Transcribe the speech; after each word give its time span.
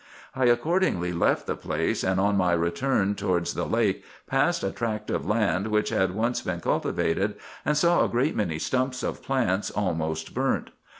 I 0.35 0.45
accordingly 0.45 1.13
left 1.13 1.45
the 1.45 1.55
place, 1.55 2.03
and 2.03 2.19
on 2.19 2.35
my 2.35 2.53
return 2.53 3.13
towards 3.13 3.53
the 3.53 3.65
lake 3.67 4.03
passed 4.25 4.63
a 4.63 4.71
tract 4.71 5.11
of 5.11 5.27
land 5.27 5.67
which 5.67 5.89
had 5.89 6.15
once 6.15 6.41
been 6.41 6.59
cultivated, 6.59 7.35
and 7.63 7.77
saw 7.77 8.03
a 8.03 8.09
great 8.09 8.35
many 8.35 8.57
stumps 8.57 9.03
of 9.03 9.21
plants 9.21 9.69
almost 9.69 10.33
burnt. 10.33 10.71